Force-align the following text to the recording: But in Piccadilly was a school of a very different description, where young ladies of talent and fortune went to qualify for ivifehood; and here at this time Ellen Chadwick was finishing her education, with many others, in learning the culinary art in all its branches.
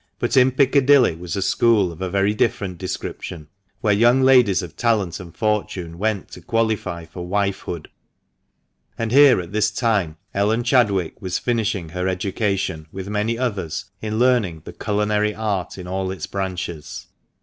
But 0.17 0.35
in 0.35 0.49
Piccadilly 0.49 1.15
was 1.15 1.35
a 1.35 1.43
school 1.43 1.91
of 1.91 2.01
a 2.01 2.09
very 2.09 2.33
different 2.33 2.79
description, 2.79 3.49
where 3.81 3.93
young 3.93 4.23
ladies 4.23 4.63
of 4.63 4.75
talent 4.75 5.19
and 5.19 5.31
fortune 5.37 5.99
went 5.99 6.29
to 6.31 6.41
qualify 6.41 7.05
for 7.05 7.29
ivifehood; 7.29 7.85
and 8.97 9.11
here 9.11 9.39
at 9.39 9.51
this 9.51 9.69
time 9.69 10.17
Ellen 10.33 10.63
Chadwick 10.63 11.21
was 11.21 11.37
finishing 11.37 11.89
her 11.89 12.07
education, 12.07 12.87
with 12.91 13.09
many 13.09 13.37
others, 13.37 13.91
in 14.01 14.17
learning 14.17 14.63
the 14.65 14.73
culinary 14.73 15.35
art 15.35 15.77
in 15.77 15.87
all 15.87 16.09
its 16.09 16.25
branches. 16.25 17.05